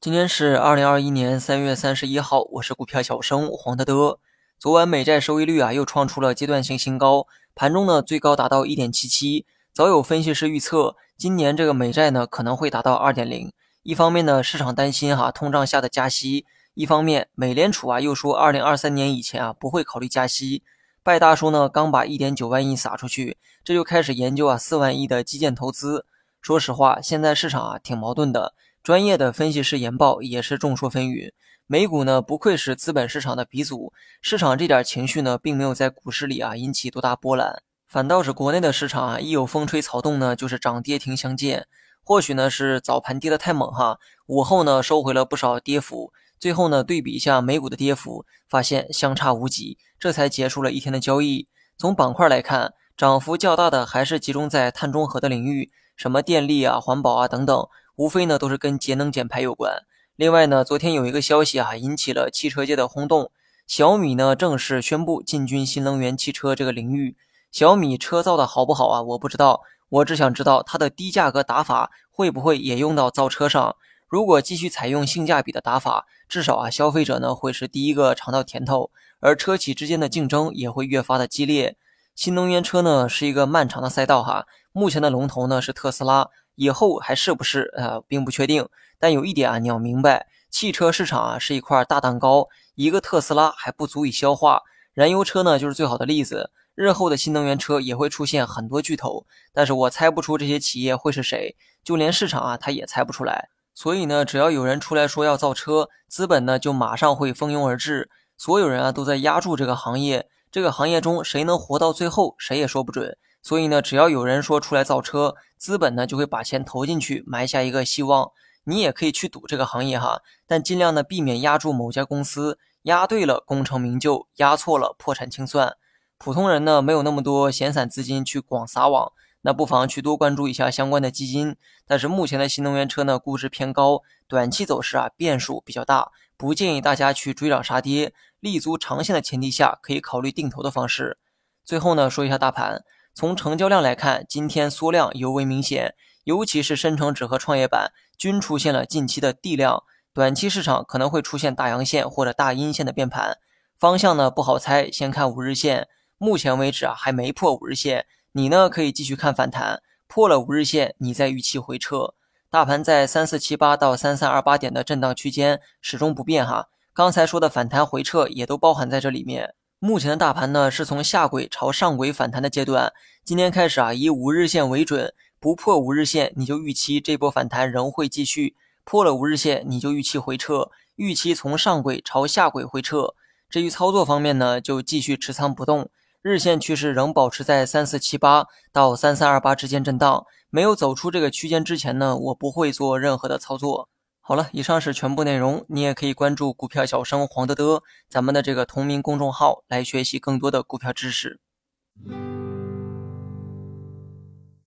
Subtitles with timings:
[0.00, 4.18] 今天是二零二一年三月三十一号，我是股票小生黄德德。
[4.58, 9.46] 昨晚美债收益率啊又创出了阶段性新高，盘中呢最高达到一点七七。
[9.72, 13.52] 早有分析师预测，今年这个美债呢可能会达到二点零。
[13.82, 16.44] 一方面呢，市场担心哈通胀下的加息；
[16.74, 20.62] 一方面，美联储啊又说二零二三年以前啊不会考虑加息。
[21.02, 26.04] 拜大叔呢刚把一点九万亿撒出去，这就开始研究啊四万亿的基建投资。
[26.40, 28.54] 说实话，现在市场啊挺矛盾的。
[28.82, 31.32] 专业的分析师研报也是众说纷纭，
[31.66, 41.66] 美股呢不愧是资本市场的鼻祖，市场这点情绪呢并没有在股市里啊引起多大波澜，反倒是国内的市场啊一有风吹草动呢就是涨跌停相见。
[42.02, 51.46] 或许呢是早盘跌得太猛哈，午后呢收回了不少跌幅，最后呢对比一下美股的跌幅，发现相差无几，这才结束了一天的交易。
[51.76, 55.70] 从板块来看，涨幅较大的还是集中在碳中和的领域，
[56.00, 57.68] 什么电力啊、环保啊等等。
[57.94, 59.82] 无非呢都是跟节能减排有关。
[60.16, 63.30] 另外呢，昨天有一个消息啊，引起了汽车界的轰动。
[63.66, 67.18] 小米呢正式宣布进军新能源汽车这个领域。
[67.52, 69.02] 小米车造的好不好啊？
[69.02, 73.76] 我不知道，我只想知道它的低价格打法会不会也用到造车上。
[74.08, 78.90] 如果继续采用性价比的打法，至少啊消费者呢会是第一个尝到甜头，
[79.20, 81.76] 而车企之间的竞争也会越发的激烈。
[82.16, 86.28] 新能源车呢是一个漫长的赛道哈，目前的龙头呢是特斯拉。
[86.56, 88.68] 以后还是不是呃，并不确定。
[88.98, 94.60] 但有一点啊，你要明白，汽车市场啊是一块大蛋糕，一个特斯拉还不足以消化。
[94.92, 103.48] 燃油车呢就是最好的例子，日后的新能源车也会出现很多巨头，但是我猜不出这些企业会是谁，就连市场啊他也猜不出来。
[103.74, 110.28] 所以呢，只要有人出来说要造车，资本呢就马上会蜂拥而至，所有人啊都在压住这个行业。
[110.52, 113.16] 这个行业中谁能活到最后，谁也说不准。
[113.42, 118.32] 所以呢，只要有人说出来造车，资本呢就会把钱投进去，埋下一个希望。
[118.64, 125.76] 你也可以去赌这个行业哈，但尽量呢避免压住某家公司，压对了功成名就，压错了破产清算。
[126.18, 131.56] 普通人呢没有那么多闲散资金去广撒网，那不妨去多关注一下相关的基金。
[131.86, 141.16] 但是目前的新能源车呢估值偏高，短期走势啊变数比较大，不建议大家去追涨杀跌，立足长线的前提下，可以考虑定投的方式。
[141.64, 142.84] 最后呢说一下大盘。
[143.14, 145.94] 从成交量来看，今天缩量尤为明显，
[146.24, 149.82] 尤其是深成指和创业板均出现了近期的地量，
[150.14, 153.38] 短期市场可能会出现大阳线或者大阴线的变盘，
[153.78, 155.88] 方向呢不好猜，先看五日线，
[156.18, 162.14] 目前为止啊还没破五日线，你呢可以继续看反弹，破了五日线你再预期回撤，
[162.50, 169.54] 大盘在三四七八到三三二八点的震荡区间始终不变哈，刚才说的反弹回撤也都包含在这里面。
[169.82, 172.92] 目前的大盘呢，是从下轨朝上轨反弹的阶段。
[173.24, 178.54] 今天开始啊，以五日线为准，不破五日线，你就预期这波反弹仍会继续；
[178.84, 183.14] 破了五日线，你就预期回撤，预期从上轨朝下轨回撤。
[183.48, 185.88] 至于操作方面呢，就继续持仓不动，
[186.20, 190.26] 日线趋势仍保持在三四七八到三三二八之间震荡。
[190.50, 193.88] 没有走出这个区间之前呢，我不会做任何的操作。
[194.20, 195.64] 好了，以上是全部内容。
[195.68, 201.40] 你也可以关注股票小生黄德德咱们的这个同名公众号来学习更多的股票知识。